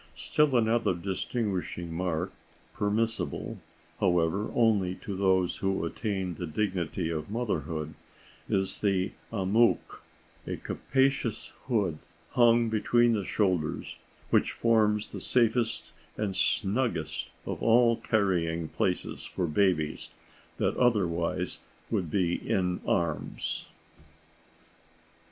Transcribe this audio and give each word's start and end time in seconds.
Still 0.15 0.57
another 0.57 0.95
distinguishing 0.95 1.93
mark, 1.93 2.33
permissible, 2.73 3.59
however, 3.99 4.49
only 4.55 4.95
to 4.95 5.15
those 5.15 5.57
who 5.57 5.83
have 5.83 5.91
attained 5.91 6.37
the 6.37 6.47
dignity 6.47 7.11
of 7.11 7.29
motherhood, 7.29 7.93
is 8.49 8.81
the 8.81 9.11
amook, 9.31 10.01
a 10.47 10.57
capacious 10.57 11.53
hood 11.67 11.99
hung 12.31 12.67
between 12.67 13.13
the 13.13 13.23
shoulders, 13.23 13.97
which 14.31 14.53
forms 14.53 15.05
the 15.05 15.21
safest 15.21 15.93
and 16.17 16.35
snuggest 16.35 17.29
of 17.45 17.61
all 17.61 17.95
carrying 17.97 18.69
places 18.69 19.23
for 19.23 19.45
babies 19.45 20.09
that 20.57 20.75
otherwise 20.77 21.59
would 21.91 22.09
be 22.09 22.33
"in 22.49 22.81
arms." 22.87 23.67